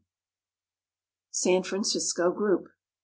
SAN 1.29 1.61
FRANCISCO 1.61 2.31
GROUP. 2.31 2.69